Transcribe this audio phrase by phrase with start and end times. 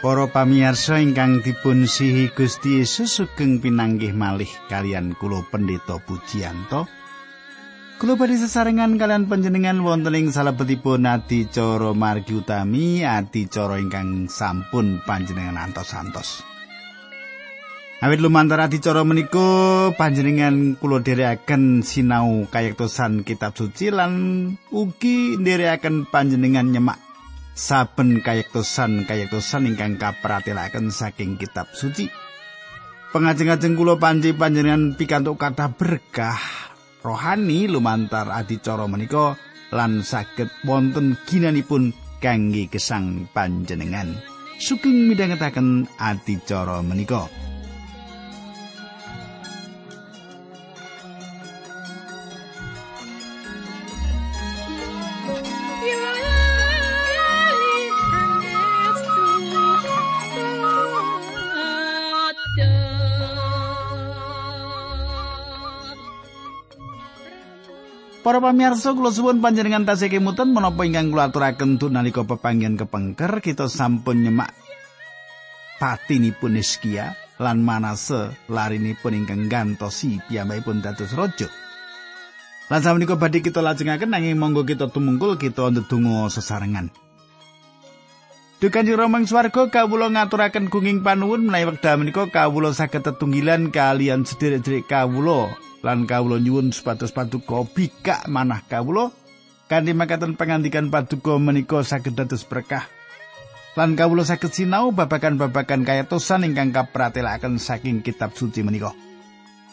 [0.00, 6.88] Para pamirsa ingkang dipun sihi Gusti Yesus sugeng pinanggih malih kalian kula Pendeta Pujiyanto.
[8.00, 15.60] Kula badhe sesarengan kalian panjenengan wonten ing salebetipun adicara margi utami, adicara ingkang sampun panjenengan
[15.60, 16.40] antos-antos.
[18.00, 24.12] Awit lumantar adicara menika panjenengan kula dherekaken sinau kayektosan kitab suci lan
[24.72, 27.09] ugi nderekaken panjenengan nyemak
[27.60, 32.08] saben kayektosan-kayektosan ingkang kapratelaken saking kitab suci.
[33.12, 36.40] Pengajeng-ajeng kula panji panjenengan pikantuk kata berkah
[37.04, 39.36] rohani lumantar adicara menika
[39.76, 41.92] lan saged wonten ginanipun
[42.24, 44.16] kangge gesang panjenengan.
[44.56, 47.28] Sugeng midhangetaken adicara menika.
[68.30, 73.66] Para pamirsa kula suwun panjenengan tasih kemutan menapa ingkang kula aturaken nalika pepanggihan kepengker kita
[73.66, 74.54] sampun nyemak
[75.82, 81.50] patinipun Hizkia lan Manase larinipun ingkang gantosi piyambakipun dados raja.
[82.70, 87.09] Lan badhe kita lajengaken nanging monggo kita tumungkul kita ndedonga sesarengan.
[88.60, 94.28] Dukan jero mang swarga kawula ngaturaken gunging panuwun menawi wekdal menika kawula saged tetunggilan kalian
[94.28, 95.56] sederek-sederek kawula.
[95.80, 99.16] Lan kawula nyuwun supados paduka bikak manah kawula.
[99.64, 102.84] Kanthi makaten pangandikan paduka menika saged dados berkah.
[103.80, 108.92] Lan kawula saged sinau babakan-babakan kayatosan ingkang kapratelaken saking kitab suci menika.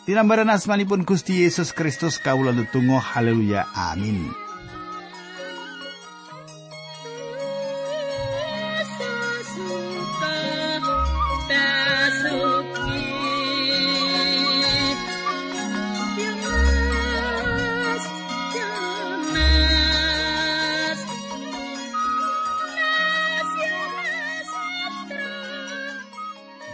[0.07, 4.46] Dinambaran asmanipun Gusti Yesus Kristus kawula netunggal haleluya amin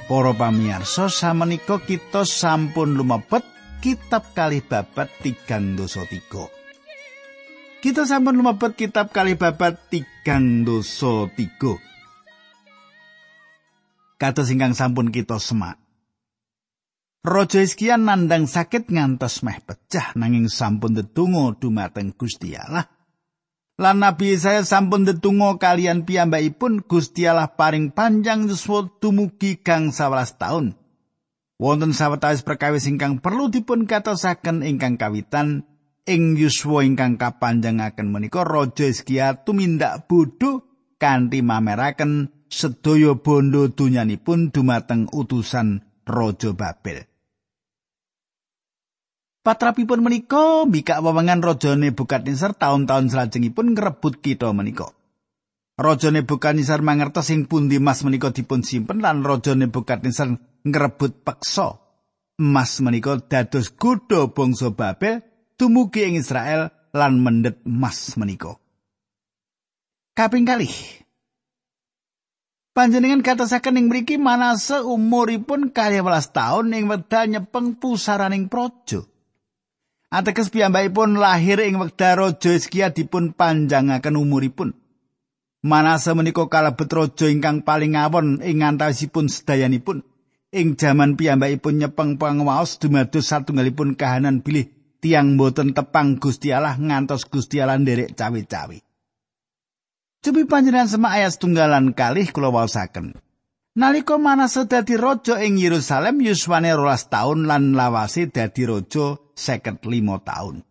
[0.04, 3.40] Para pamirsa samenika kita sampun lumebet
[3.80, 6.52] kitab kalih babat tigang dosa tiga.
[7.80, 11.80] Kita sampun lumebet kitab kalih babat tigang dosa tiga.
[14.20, 15.80] Kados ingkang sampun kita semak.
[17.24, 22.93] Raja Hizkia nandang sakit ngantos meh pecah nanging sampun tetunggo dumateng Gusti Allah.
[23.84, 30.40] Lan Nabi saya sampun detungo kalian piyambakipun Gusti Allah paring panjang yuswa dumugi kang 11
[30.40, 30.80] taun.
[31.60, 35.68] Wonten sawetawis perkawis ingkang perlu dipun katosaken ingkang kawitan
[36.08, 40.64] ing yuswa ingkang kapanjangaken menika Raja Hizkia tumindak bodho
[40.96, 47.04] kanthi mameraken sedaya bondo dunyanipun dumateng utusan Raja Babel.
[49.44, 54.96] Patrapipun menika mbikak wewengan Raja Nebukadnezar taun-taun salajengipun ngrebut kita menika.
[55.76, 60.32] Raja Nebukadnezar mangertos ing pundi emas menika dipun simpen lan Raja Nebukadnezar
[60.64, 61.76] ngrebut peksa
[62.40, 65.20] emas menika dados godha bangsa Babel
[65.60, 68.56] dumugi ing Israel lan mendet emas menika.
[70.16, 70.72] Kaping kalih
[72.72, 76.00] Panjenengan katasaken ing mriki manase umuripun 12
[76.32, 79.13] taun ing wekdal nyepeng pusaraning praja.
[80.14, 84.78] Ateges piyambakipun lahir ing wekdal Raja Hizkia dipun panjangaken umuripun.
[85.66, 90.06] Manase menika kalebet raja ingkang paling awon ing antawisipun sedayanipun.
[90.54, 94.70] Ing jaman piyambakipun nyepeng panguwaos dumados satunggalipun kahanan bilih
[95.02, 98.78] tiang boten tepang Gusti Allah ngantos Gusti Allah nderek cawe-cawe.
[100.22, 103.18] Cepi panjenengan semak ayat tunggalan kalih kula waosaken.
[103.74, 110.22] Nalika Manase dadi raja ing Yerusalem yuswane rolas taun lan lawase dadi raja seket limo
[110.22, 110.62] taun.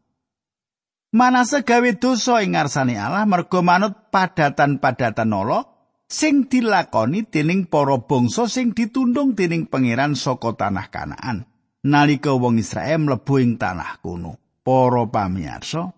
[1.10, 5.60] Manase gawe dosa ing ngarsane Allah merga manut padatan-padatan nolo
[6.06, 11.42] sing dilakoni dening para bangsa sing ditundung dening pangeran saka tanah Kanaan.
[11.82, 15.90] Nalika wong Israel mlebu ing tanah kuno, para pamirsa,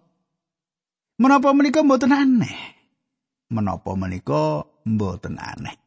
[1.20, 2.56] menapa menika mboten aneh?
[3.52, 5.83] Menapa menika mboten aneh?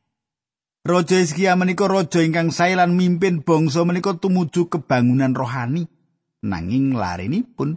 [0.88, 5.84] Raja Hizkia menika raja ingkang sae lan mimpin bangsa menika tumuju kebangunan rohani
[6.40, 7.76] nanging larenipun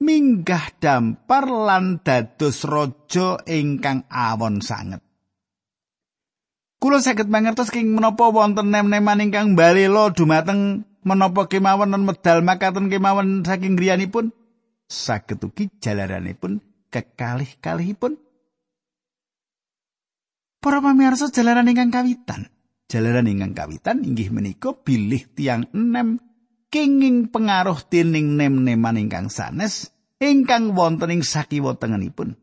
[0.00, 5.04] minggah dampar lan dados raja ingkang awon sanget.
[6.80, 12.88] Kulo saged mangertos king menapa wonten nem-neman ingkang balela dumateng menapa kemawon lan medal makaten
[12.88, 14.32] kemawon saking griyanipun
[14.88, 18.16] saged ugi jalaranipun kekalih-kalihipun
[20.64, 22.48] Para pamirsa jalaran ingkang kawitan.
[22.88, 26.16] Jalaran ingkang kawitan inggih menika bilih tiang enem
[26.72, 32.40] kenging pengaruh dening nem-neman ingkang sanes ingkang wonten ing sakiwa tengenipun.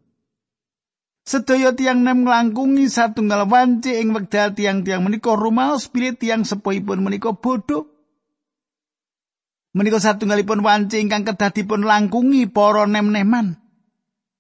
[1.26, 7.34] Sedaya tiang nem nglangkungi satunggal wanci ing wekdal tiang-tiang menika rumaos bilih tiang sepuhipun menika
[7.34, 7.90] bodho.
[9.74, 13.61] Menika satunggalipun wanci ingkang kedah dipun langkungi para nem-neman.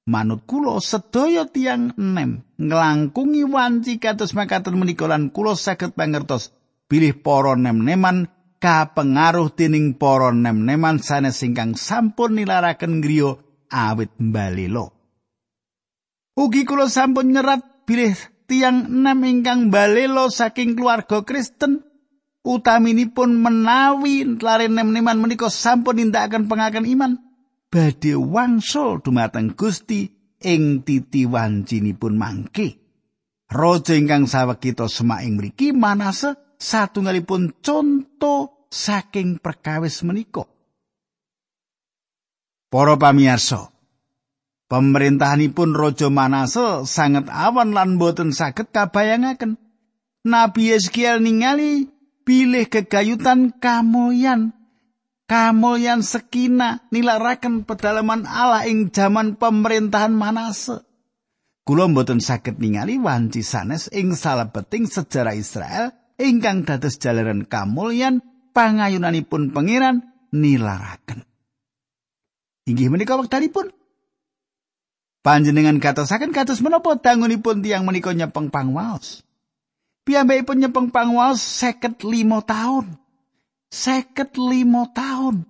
[0.09, 6.49] Manut kula sedaya tiang nem nglangkungi wanci kados makaten menika lan kula saged pangertos
[6.89, 8.25] bilih para nem-neman
[8.57, 13.37] kapengaruh dening para nem-neman sanes ingkang sampun nilaraken griya
[13.69, 14.89] awit mbalelo
[16.33, 18.17] ugi kula sampun nyerat bilih
[18.49, 21.85] tiang nem ingkang balelo saking keluarga Kristen
[22.41, 27.11] utaminipun menawi lare nem-neman menika sampun nindakaken pengakan iman
[27.71, 30.11] badhe wangsul dumateng Gusti
[30.43, 32.77] ing titi wancinipun mangke.
[33.51, 40.47] Raja ingkang sawekita semaing mriki manase satunggalipun conto saking perkawis menika.
[42.71, 43.67] Para pamirsa,
[44.71, 49.59] pemerintahanipun Raja Manase sanget awan lan boten saged kabayangaken.
[50.23, 51.91] Nabi Yeskiel ningali
[52.23, 54.55] pilih kegayutan kamoyan
[55.31, 60.83] kamulyan sekina nilaraken pedalaman Allah ing jaman pemerintahan Manase.
[61.63, 68.19] Kula mboten saged ningali wanci sanes ing salebeting sejarah Israel ingkang dados jalaran kamulyan
[68.51, 70.03] pangayunanipun pangeran
[70.35, 71.23] nilaraken.
[72.67, 73.71] Inggih menika wektalipun
[75.21, 79.21] Panjenengan katosaken kados menapa dangunipun tiang menika nyepeng pangwaos.
[80.01, 82.01] Piyambakipun nyepeng pangwaos 55
[82.41, 83.00] tahun.
[83.71, 85.47] Seket limo tahun.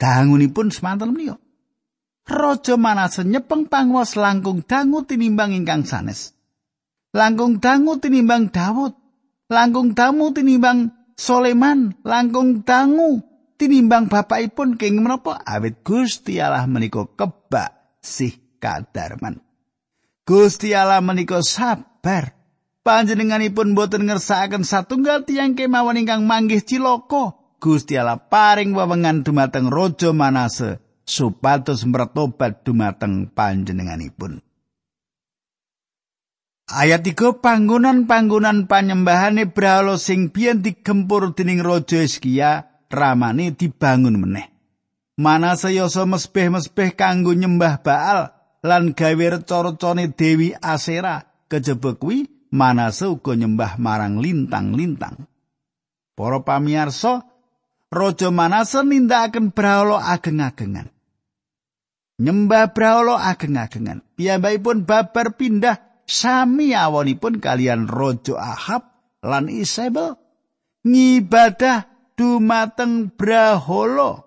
[0.00, 1.36] Dangunipun semantel menika.
[2.30, 6.32] Raja Manase nyepeng pangwas langkung dangu tinimbang ingkang sanes.
[7.10, 8.94] Langkung dangu tinimbang Daud.
[9.50, 12.00] Langkung dangu tinimbang Soleman.
[12.06, 13.20] Langkung dangu
[13.58, 19.42] tinimbang bapakipun king menapa awit Gusti Allah menika kebak sih kadarman.
[20.24, 22.39] Gusti Allah menika sabar.
[22.90, 30.10] Panjenenganipun boten ngersakaken satunggal tiyang kemawon ingkang manggih ciloko Gusti Allah paring wewengan dumateng Raja
[30.10, 34.42] Manase supados mertobat dumateng panjenenganipun.
[36.66, 44.50] Ayat 3 panggonan-panggonan panyembahane brahala sing biyen digempur dening Raja Hizkia ramane dibangun meneh.
[45.20, 48.34] Manase yasa mesbeh-mesbeh kanggo nyembah Baal
[48.66, 51.28] lan gawe reca-recane Dewi Asera.
[51.50, 55.30] Kejaba kuwi Manase uga nyembah marang lintang-lintang.
[56.18, 57.24] Para pamirsa,
[57.90, 60.90] Raja Manase nindakaken brahala ageng-agengan.
[62.20, 64.04] Nyembah brahala ageng-agengan.
[64.14, 68.82] Piyambakipun babar pindah sami awonipun kalian Raja Ahab
[69.24, 70.20] lan Isabel
[70.84, 71.88] ngibadah
[72.18, 74.26] dumateng brahala.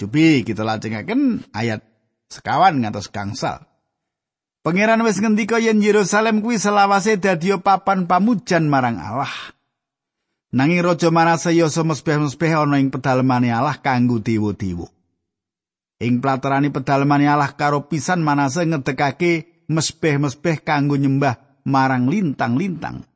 [0.00, 1.84] Cobi kita lajengaken ayat
[2.26, 3.69] sekawan ngantos gangsal.
[4.60, 9.32] Pangeran wis ngendika yen Yerusalem kuwi selawase dadi papan pamujan marang Allah.
[10.52, 14.84] Nanging Raja Manase ya semespeh-mespeh ana ing pedalemane Allah kanggo dewa-dewa.
[16.02, 23.08] Ing platarane pedalemane Allah karo pisan Manase ngedekake mespeh-mespeh kanggo nyembah marang lintang-lintang.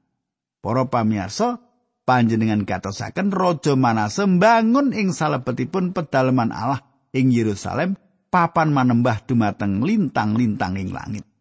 [0.65, 1.61] Para pamirsa,
[2.09, 6.81] panjenengan katosaken Raja Manase mbangun ing salebetipun pedaleman Allah
[7.13, 8.01] ing Yerusalem
[8.33, 11.34] papan manembah dumateng lintang-lintang ing langit.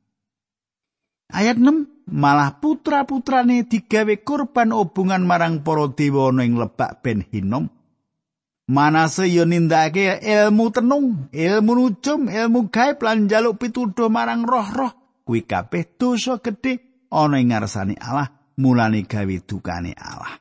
[1.33, 7.73] Ayat 6 malah putra-putrane digawe kurban hubungan marang para dewa ing lebak Ben Hinom.
[8.69, 14.93] Manase yo nindakake ilmu tenung, ilmu nujum, ilmu gaib lan jaluk pituduh marang roh-roh.
[15.27, 16.79] Kuwi kabeh dosa gedhe
[17.11, 20.39] ana ing ngarsane Allah, mulane gawe dukane Allah.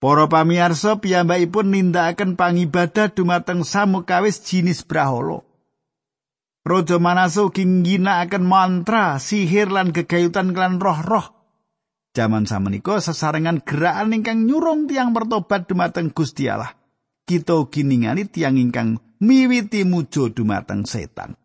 [0.00, 5.44] Para pamirsa piyambakipun nindakaken pangibadah dumateng samukawis jinis brahala.
[6.64, 11.36] Raja Manase ugi ngginakaken mantra, sihir lan gegayutan klan roh-roh.
[12.16, 16.72] Jaman samenika sesarengan gerakan ingkang nyurung tiang bertobat dumateng Gusti Allah.
[17.28, 21.36] Kita ugi ningali tiang ingkang miwiti mujo dumateng setan.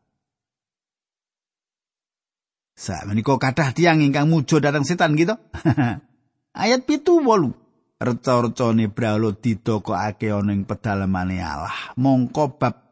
[2.79, 5.35] Sa menika kathah tiang ingkang mujo dateng setan gitu.
[6.63, 7.51] Ayat pitu wolu.
[7.99, 11.91] Reca-recane brahala didokokake ana ing pedalamane Allah.
[11.99, 12.88] Mongko bab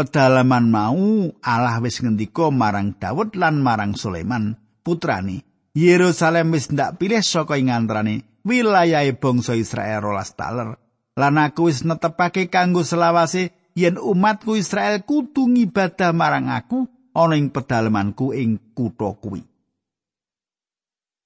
[0.00, 5.44] pedalaman mau Allah wis ngendika marang Daud lan marang Sulaiman putrani
[5.76, 10.80] Yerusalem wis ndak pilih saka ing antarane wilayahe bangsa Israel rolas taler.
[11.20, 17.52] Lan aku wis netepake kanggo selawase yen umatku Israel kudu ngibadah marang aku ana ing
[17.52, 19.44] pedalamanku ing kutha kuwi.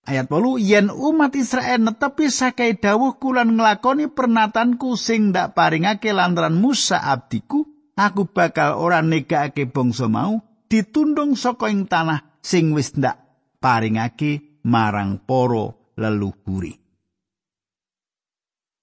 [0.05, 6.61] Ayat 8 yen umat Israel netepi sakai dawuh kulan nglakoni pernatanku sing ndak paringake lantaran
[6.61, 13.19] Musa abdiku, aku bakal ora negakake bangsa mau ditundung saka ing tanah sing wis ndak
[13.63, 16.75] paringake marang para leluhuri.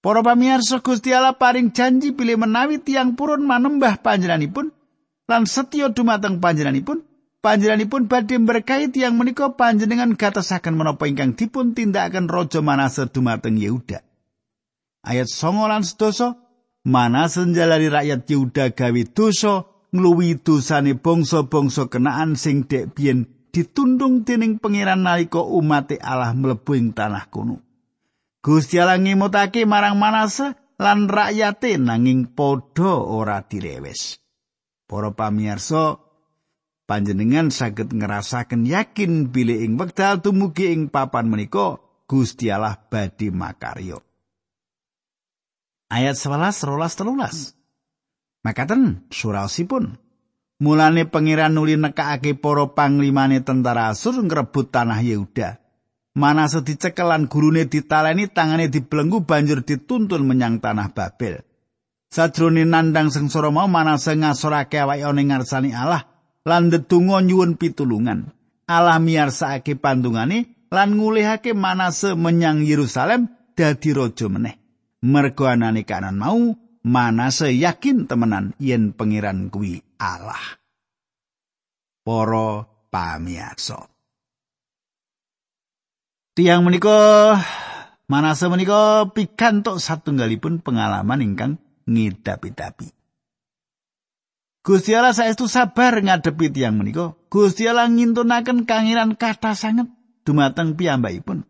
[0.02, 4.74] Para pamirsa Gusti Allah paring janji pilih menawi tiang purun manembah panjenenganipun
[5.30, 7.06] lan setya dumateng panjenenganipun
[7.38, 14.02] panjenenganipun badhe berkahi tiang menika panjenengan gatosaken menapa ingkang dipun tindakaken raja Manase dumateng Yehuda.
[15.06, 16.51] Ayat 9 lan 10
[16.82, 19.62] Manase njalari rakyat Yehuda gawe dosa
[19.94, 26.90] ngluwi dosane bangsa-bangsa kenaan sing dek biyen ditundung dening pangeran nalika umat Allah mlebu ing
[26.90, 27.62] tanah kuno.
[28.42, 34.18] Gusti Allah ngimutake marang Manase lan rakyate nanging padha ora direwes.
[34.90, 36.02] Para pamirsa,
[36.90, 41.78] panjenengan saged ngerasaken yakin bilih ing wekdal tumugi ing papan menika
[42.10, 44.02] Gusti Allah badhe makaryo.
[45.92, 47.52] Ayat 11 rolas telulas.
[48.40, 50.00] Makaten suraosipun.
[50.64, 55.60] Mulane pangeran nuli nekakake para panglimane tentara Asur ngrebut tanah Yehuda.
[56.16, 61.44] Manase dicekelan gurune ditaleni tangane dibelenggu banjur dituntun menyang tanah Babel.
[62.08, 66.08] Sajroning nandang sengsara mau Manase ngasorake awake ana ngarsani Allah
[66.48, 68.32] lan ndedonga nyuwun pitulungan.
[68.64, 74.61] Allah miyarsakake pandungane lan ngulihake Manase menyang Yerusalem dadi raja meneh.
[75.02, 76.38] Mergo anane kanan mau
[76.82, 80.58] Manase yakin temenan yen pangeran kuwi Allah.
[82.02, 83.86] Para pamirsa.
[86.34, 87.38] Tiang menika
[88.10, 92.90] Manase menika pikantuk satunggalipun pengalaman ingkang ngidapi-dapi.
[94.62, 97.14] Gusti Allah saestu sabar ngadepi tiyang menika.
[97.30, 99.86] Gusti Allah ngintunaken kangiran kata sanget
[100.26, 101.46] dumateng piyambakipun.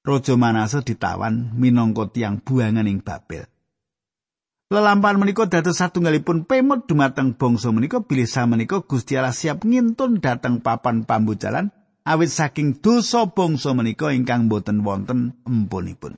[0.00, 3.44] Raja Manase ditawan minangka tiyang buangan ing Babel.
[4.70, 10.62] Lelampahan menika dados satunggalipun pemut dumateng bangsa menika bilih menika Gusti Allah siap ngintun dhateng
[10.62, 11.74] papan pambujalan
[12.06, 16.16] awit saking dosa bangsa menika ingkang boten wonten empunipun.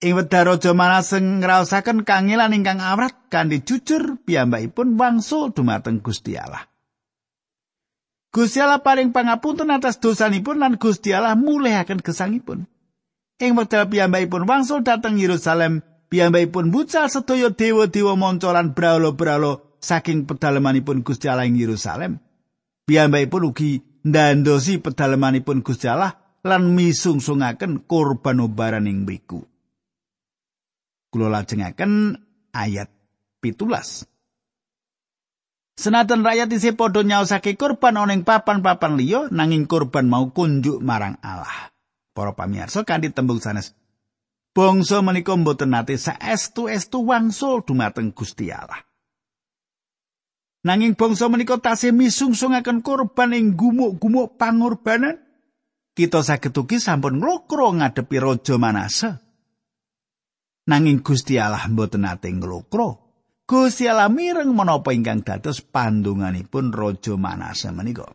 [0.00, 6.66] Ing wedha raja Manaseng ngraosaken kangelan ingkang awrat kanthi jujur piyambakipun wangsul dumateng Gusti Allah.
[8.36, 12.68] Gusti Allah paring pangapunten atas dosanipun lan Gusti Allah mulihaken gesangipun.
[13.40, 15.80] Ing wekdal piyambakipun wangsul dhateng Yerusalem,
[16.12, 22.20] piyambakipun bucal sedaya dewa-dewa moncolan brahala-brahala saking pedalamanipun Gusti Allah ing Yerusalem.
[22.84, 26.12] Piyambakipun ugi ndandosi pedalamanipun Gusti Allah
[26.44, 29.40] lan misungsungaken kurban obaran ing mriku.
[31.16, 32.20] kula lajengaken
[32.52, 32.92] ayat
[33.40, 34.04] pitulas.
[35.76, 41.20] Senajan rakyat isih padha nyaosake kurban ana ing papan-papan liya nanging kurban mau kunjuk marang
[41.20, 41.68] Allah.
[42.16, 43.76] Para pamirsa kanthi tembung sanes
[44.56, 48.80] bangsa menika mboten nate saestu-estu wangsul dumateng Gusti Allah.
[50.64, 55.20] Nanging bangsa menika tasih misungsungaken kurban ing gumuk-gumuk pangorbanan.
[55.92, 59.26] Kita saged ugi sampun nglokro ngadepi raja Manase.
[60.66, 63.05] nanging Gusti Allah mboten nate nglokro.
[63.46, 68.10] Gusti Allah mireng menapa ingkang dados pandunganipun Raja Manase menika.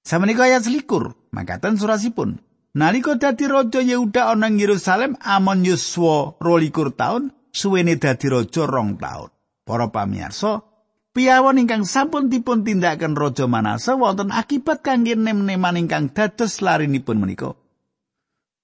[0.00, 2.40] Samenika ayat selikur, makaten surasipun.
[2.72, 8.96] Nalika dadi Raja Yehuda ana ing Yerusalem amon yuswa 22 taun, suwene dadi raja rong
[8.96, 9.28] taun.
[9.68, 10.64] Para pamirsa,
[11.12, 17.52] piyawon ingkang sampun dipun tindakaken Raja Manase wonten akibat kangge nem-neman ingkang dados larinipun menika.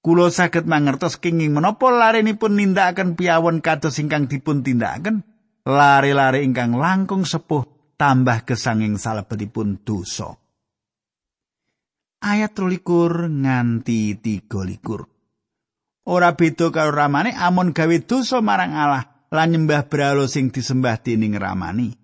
[0.00, 5.28] Kulo saged mangertos kenging menapa larenipun nindakaken piyawon kados ingkang dipun tindakaken
[5.66, 10.35] lare-lare ingkang langkung sepuh tambah gesanging salebetipun dosa.
[12.23, 16.07] Ayat 23 nganti 23.
[16.07, 21.38] Ora beda karo ramane amun gawe dosa marang Allah lan nyembah berhala sing disembah dening
[21.38, 21.95] ramani.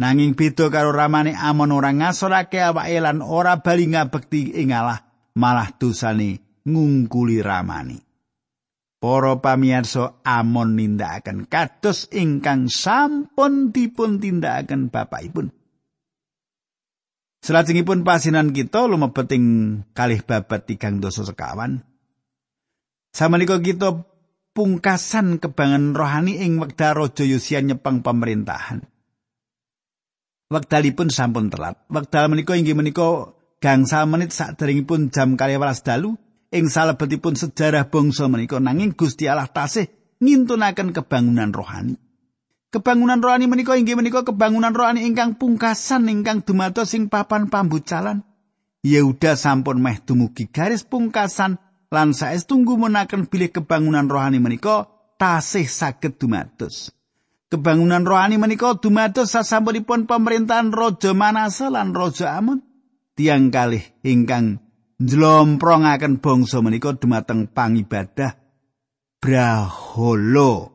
[0.00, 5.00] Nanging beda karo ramane amun ora ngasorake awake lan ora bali ngabekti ing Allah
[5.36, 8.11] malah dosane ngungkuli ramani.
[9.02, 15.50] Para pamirsa amon nindakaken kados ingkang sampun dipun tindakaken bapakipun.
[17.42, 21.82] Selajengipun pasinan kita lumebeting kalih babat tigang dosa sekawan.
[23.10, 24.06] Samenika kita
[24.54, 28.86] pungkasan kebangan rohani ing wekdal Raja Yosia nyepeng pemerintahan.
[30.46, 31.74] Wekdalipun sampun telat.
[31.90, 36.14] Wekdal menika inggih menika gangsal menit saderengipun jam 12 dalu
[36.52, 39.88] ing salebetipun sejarah bangsa menika nanging Gusti Allah tasih
[40.20, 41.96] ngintunaken kebangunan rohani.
[42.72, 48.24] Kebangunan rohani menika inggih menika kebangunan rohani ingkang pungkasan ingkang dumados ing papan pambucalan.
[48.84, 51.60] Yehuda sampun meh dumugi garis pungkasan
[51.92, 54.88] lan saestu ngumunaken bilih kebangunan rohani menika
[55.20, 56.96] tasih saged dumados.
[57.52, 62.64] Kebangunan rohani menika dumados sasampunipun pemerintahan Raja Manase lan Raja Amon.
[63.12, 64.61] Tiang kalih ingkang
[65.02, 68.38] njlomprongaken bangsa menika dumateng pangibadah
[69.22, 70.74] Braholo.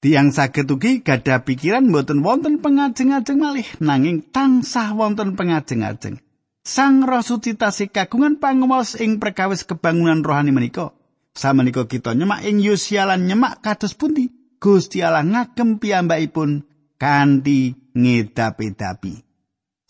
[0.00, 6.20] Tiang saged ugi gadah pikiran mboten wonten pengajeng-ajeng malih nanging tansah wonten pengajeng-ajeng.
[6.60, 10.92] Sang Roh Suci tasih kagungan panguwas ing perkawis kebangunan rohani menika.
[11.32, 14.28] Samenika kita nyemak ing Yosia lan nyemak kados pundi
[14.60, 16.68] Gusti Allah ngagem piyambakipun
[17.00, 19.29] kanthi ngedapi-dapi.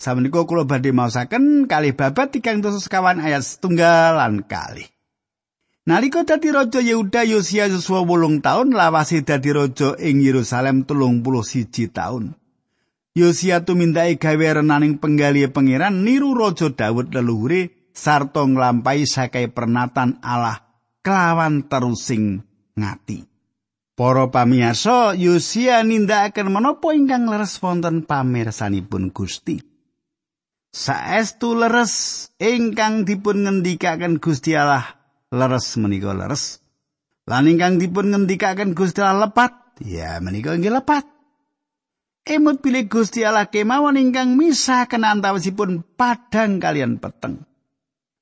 [0.01, 4.89] Samenika kula badhe maosaken kalih babat 300 sekawan ayat setunggal lan kalih.
[5.85, 11.45] Nalika dadi raja Yehuda Yosia yuswa wolung taun lawase dadi raja ing Yerusalem telung puluh
[11.45, 12.33] siji taun.
[13.13, 20.65] Yosia tumindake gawe renaning penggali pangeran niru raja Daud leluhure sarta nglampahi sakai pernatan Allah
[21.05, 22.41] kelawan terusing
[22.73, 23.29] ngati.
[24.01, 29.70] Para pamiyarsa, Yosia nindakaken menapa ingkang leres wonten pamirsanipun Gusti.
[30.71, 34.87] Saestu leres ingkang dipun ngendikaken Gusti Allah
[35.35, 36.63] leres menika leres.
[37.27, 41.03] Lan ingkang dipun ngendikaken Gusti Allah lepat, ya menika inggih lepat.
[42.23, 47.43] Emut pilih Gusti Allah kemawon ingkang misahaken antawisipun padang kalian peteng.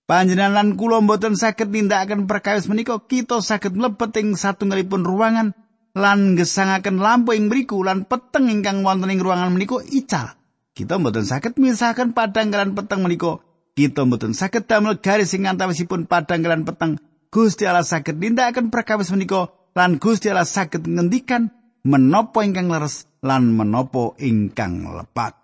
[0.09, 5.53] Panjenengan lan kula mboten saged nindakaken perkawis menika kita saged mlebet ing satunggalipun ruangan
[5.93, 10.38] lan gesangaken lampu ing mriku lan peteng ingkang wonten ing ruangan menika ical.
[10.79, 13.43] Kita mboten saged misahaken padang kalian peteng menika
[13.75, 17.03] kita mboten saged damel garis sing antawisipun padang lan peteng.
[17.35, 21.51] Gusti Allah saged nindakaken perkawis menika lan Gusti Allah saged ngendikan
[21.83, 25.35] menapa ingkang leres lan menapa ingkang lepat.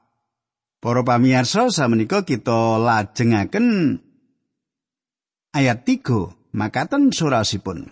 [0.79, 3.99] Para pamirsa, samenika kita lajengaken
[5.51, 7.90] ayat 3 makaten surasipun.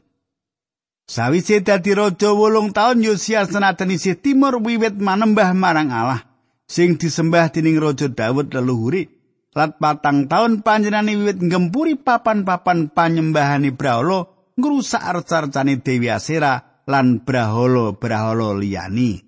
[1.10, 6.31] Sawise dadi raja wolung taun Yosia senajan isih timur wiwit manembah marang Allah
[6.72, 9.12] sing disembah dening raja Daud leluhure.
[9.52, 14.24] Lat patang taun panjenengan wiwit ngempuri papan-papan panyembahani Brahala
[14.56, 19.20] ngrusak arca-arcane Dewi Asera lan Brahala-brahala liyani.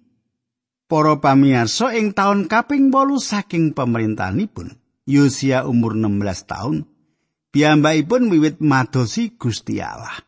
[0.88, 6.88] Para pamirsa ing taun kaping 8 saking pemerintahanipun, Yosia umur 16 taun,
[7.52, 10.24] piyambakipun wiwit madosi Gusti Allah.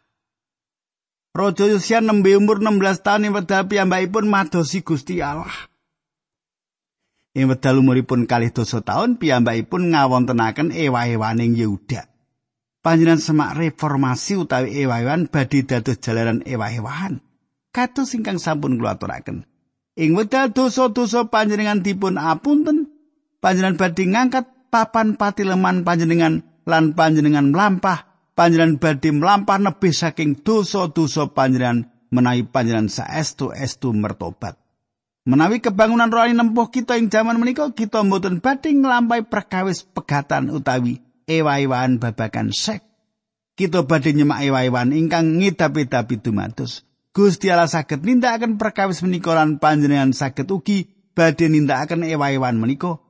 [1.32, 5.72] Raja Yosia nembe umur 16 taun wekdal piyambakipun madosi Gusti Allah.
[7.36, 12.08] Ing wedal umuripun kalih dosa taun piyambakipun ngawontenaken ewa-ewaning Yehuda.
[12.80, 17.20] Panjenengan semak reformasi utawi ewa-ewan badhe dados jalaran ewa-ewahan.
[17.76, 19.44] Kados ingkang sampun kula aturaken.
[20.00, 22.88] Ing wedal dosa-dosa panjenengan dipun apunten,
[23.44, 31.36] panjenengan badhe ngangkat papan patileman panjenengan lan panjenengan mlampah, panjenengan badhe mlampah nebih saking dosa-dosa
[31.36, 34.56] panjenengan menawi panjenengan saestu-estu mertobat.
[35.26, 41.02] Menawi kebangunan rohani nempuh kita ing jaman menika kita mboten badhe nglampahi perkawis pegatan utawi
[41.26, 42.86] ewa-ewan babakan sek.
[43.58, 46.86] Kita badhe nyemak ewa-ewan ingkang ngidapi-dapi dumados.
[47.10, 50.86] Gusti Allah saged nindakaken perkawis menika lan panjenengan saged ugi
[51.18, 53.02] badhe nindakaken ewa-ewan menika.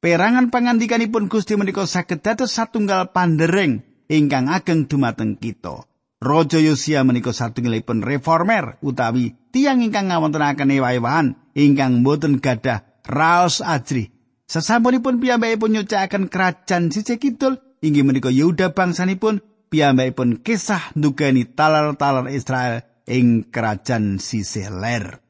[0.00, 5.89] Perangan pangandikanipun Gusti menika saged dados satunggal pandereng ingkang ageng dumateng kita.
[6.20, 14.12] Raja Yosia menika satunggalipun reformer utawi tiang ingkang ngawontenaken ewa-ewahan ingkang boten gadah raos ajri.
[14.44, 19.40] Sesampunipun piyambakipun nyucakaken kerajaan sisih kidul inggih menika Yehuda bangsanipun
[19.72, 25.24] piyambakipun kisah ndugani talar-talar Israel ing kerajaan sisih ler.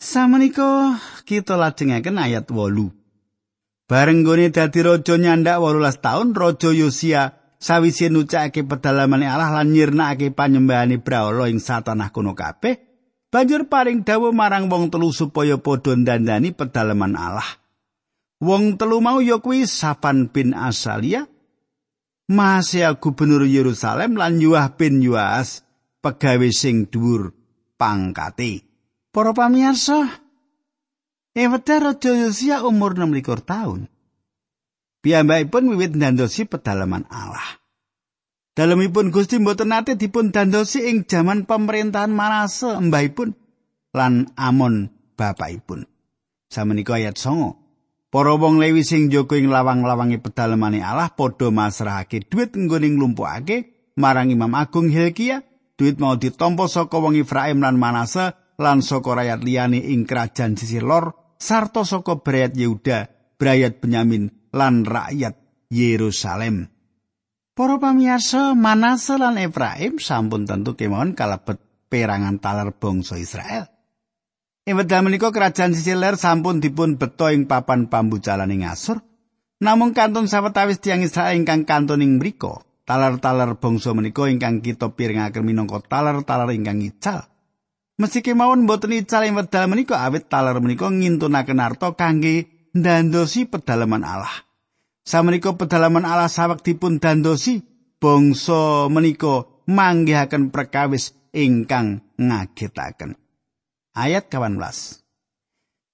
[0.00, 0.96] Samenika
[1.28, 2.88] kita lajengaken ayat 8.
[3.84, 10.32] Bareng gone dadi raja nyandak 18 taun raja Yosia sawise nucake pedalamane Allah lan nyirnakake
[10.32, 12.86] panyembahane Brahala ing satanah kono kabeh
[13.36, 17.44] banjur paring dawuh marang wong telu supaya padha ndandani pedalaman Allah.
[18.40, 21.24] Wong telu mau ya kuwi Safan bin Asalia,
[22.28, 25.64] Masya Gubernur Yerusalem lan Yuah bin Yuas,
[26.04, 27.32] pegawe sing dhuwur
[27.80, 28.64] pangkate.
[29.12, 30.20] Para pamirsa,
[31.36, 33.88] Ewedar Raja Yosia umur 26 tahun.
[35.06, 37.62] Piyambakipun wiwit ndandosi pedalaman Allah.
[38.58, 43.38] Dalemipun Gusti mboten nate dipun dandosi ing jaman pemerintahan Manase mbahipun
[43.94, 45.86] lan Amon bapakipun.
[46.50, 48.10] Samenika ayat 9.
[48.10, 54.34] Para wong Lewi sing jaga ing lawang-lawange pedalemane Allah padha masrahake dhuwit nggone nglumpukake marang
[54.34, 55.46] Imam Agung Hilkia,
[55.78, 60.82] dhuwit mau ditampa saka wong Efraim lan Manase lan saka rakyat liyane ing kerajaan sisih
[60.82, 63.06] lor sarta saka brayat Yehuda,
[63.38, 65.36] brayat Benyamin lan rakyat
[65.68, 66.72] Yerusalem.
[67.56, 71.56] Para pamirsa, Manase lan Efraim sampun tentu kemawon kalebet
[71.88, 73.64] perangan taler bangsa Israel.
[74.66, 79.00] Ing wekdal menika kerajaan sisih ler sampun dipun beto ing papan pambucalan ing Asur.
[79.56, 85.40] Namung kantun sawetawis tiyang Israel ingkang kantun ing mriku, taler-taler bangsa menika ingkang kita pirengaken
[85.40, 87.24] minangka taler-taler ingkang ical.
[87.96, 94.04] Mesti kemawon boten ical ing wekdal menika awit taler menika ngintunaken arta kangge ndandosi pedalaman
[94.04, 94.45] Allah.
[95.06, 97.62] Samenika pedalaman Allah sawek dipun dandosi
[98.02, 103.14] bangsa menika manggihaken perkawis ingkang ngagetaken.
[103.94, 105.06] Ayat 18.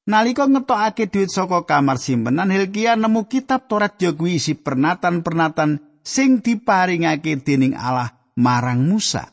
[0.08, 6.40] Nalika ngetokake duit saka kamar simpenan Hilkia nemu kitab Torat ya kuwi isi pernatan-pernatan sing
[6.40, 9.28] diparingake dening Allah marang Musa.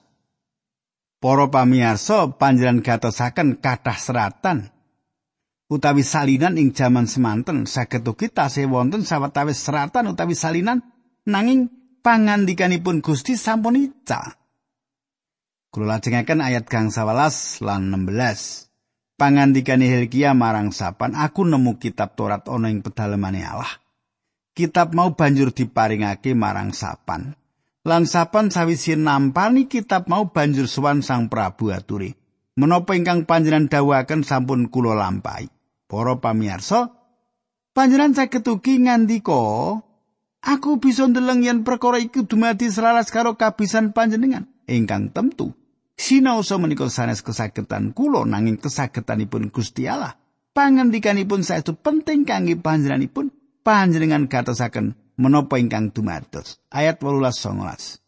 [1.23, 4.69] Para pamirsa panjenengan gatosaken kathah seratan
[5.69, 10.81] utawi salinan ing jaman semanten saged ugi tasih wonten sawetawis seratan utawi salinan
[11.29, 11.69] nanging
[12.01, 14.33] pangandikanipun Gusti sampun ica.
[15.69, 18.65] Kula lajengaken ayat gang 11 lan 16.
[19.19, 23.77] Pangandikane Hilkia marang sapan, aku nemu kitab Torat ana ing pedalemane Allah.
[24.55, 27.35] Kitab mau banjur diparingake marang sapan.
[27.83, 32.15] Lan sapan sawise nampani kitab mau banjur sowan Sang Prabu aturi.
[32.55, 35.58] Menapa ingkang panjenengan dawuhaken sampun kula lampahi.
[35.89, 36.93] Para pamirsa,
[37.73, 39.81] panjenengan saged ugi ngandika,
[40.45, 45.57] aku bisa ndeleng yen perkara iku dumadi selaras karo kabisan panjenengan ingkang tentu.
[45.97, 50.15] Sinaosa menika sanes kesagetan kula nanging kesagetanipun Gusti Allah.
[50.53, 53.33] Pangandikanipun saestu penting kangge panjenenganipun
[53.65, 56.61] panjenengan gatosaken menapa ingkang dumados.
[56.71, 57.99] Ayat 18 19.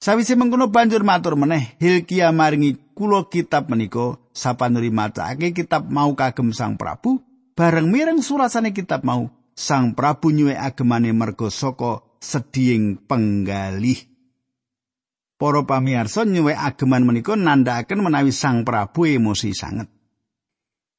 [0.00, 6.52] Sawise mengkono banjur matur meneh Hilkia maringi kula kitab menika sapanuri macake kitab mau kagem
[6.52, 7.24] Sang Prabu
[7.56, 13.96] bareng mireng surasane kitab mau Sang Prabu nyuwe agemane mergo saka sedhing penggalih.
[15.40, 19.88] Para pamirsa nyuwe ageman menika nandhakaken menawi Sang Prabu emosi sanget.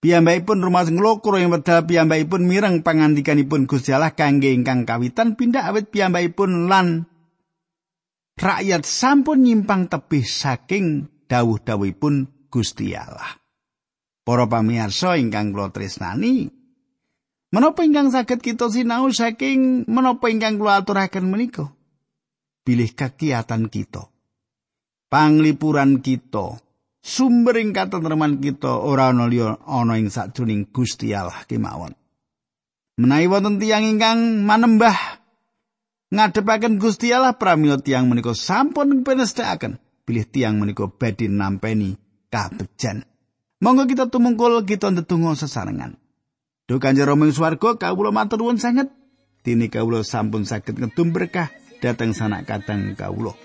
[0.01, 5.93] Piyambakipun rumah nglokro ing wedal piyambakipun mireng pangandikanipun Gusti Allah kangge ingkang kawitan pindah awit
[5.93, 7.05] piyambakipun lan
[8.41, 13.39] rakyat sampun nyimpang tebih saking dawuh-dawuhipun Gusti Allah.
[14.27, 16.51] Para pamirsa ingkang kula tresnani,
[17.55, 21.71] menapa ingkang saged kita sinau saking menapa ingkang kula aturaken menika?
[22.67, 24.11] Pilih kegiatan kita.
[25.09, 26.61] Panglipuran kita,
[27.01, 31.95] sumber ing katentreman kita ora ana liya ana ing sajroning Gusti Allah kemawon.
[33.01, 35.23] Menawi wonten tiyang ingkang manembah
[36.13, 41.95] ngadepaken Gusti Allah pramila tiang menika sampun penestakaken pilih tiang menika badhe nampeni
[42.31, 43.05] kabejan.
[43.61, 46.01] Monggo kita tumungkul kita ndedonga sesarengan.
[46.65, 48.89] Duh Kanjeng Rama ing swarga kawula matur nuwun sanget.
[49.45, 53.37] Dene kawula sampun saged ngedum berkah dhateng sanak kadang kawula.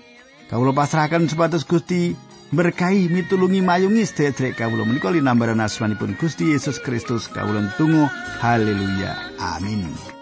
[0.49, 2.15] Kawula pasrahaken supados Gusti
[2.55, 7.29] berkahi mitulungi mayungi sedherek kawula menika linambaran asmanipun Gusti Yesus Kristus.
[7.29, 8.09] Kawula tunggu
[8.41, 9.37] haleluya.
[9.37, 10.16] Amin